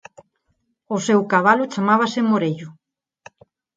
O 0.95 0.97
seu 1.07 1.19
cabalo 1.31 1.69
chamábase 1.73 2.19
Morello. 2.29 2.69